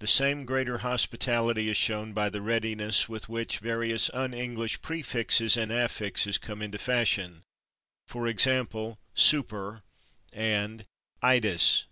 The 0.00 0.06
same 0.06 0.44
greater 0.44 0.76
hospitality 0.84 1.70
is 1.70 1.78
shown 1.78 2.12
by 2.12 2.28
the 2.28 2.42
readiness 2.42 3.08
with 3.08 3.30
which 3.30 3.60
various 3.60 4.10
un 4.10 4.34
English 4.34 4.82
prefixes 4.82 5.56
and 5.56 5.72
affixes 5.72 6.36
come 6.36 6.60
into 6.60 6.76
fashion, 6.76 7.42
for 8.06 8.26
example, 8.28 9.00
/super 9.16 9.80
/ 10.08 10.30
and 10.34 10.84
/ 11.04 11.22
itis 11.22 11.86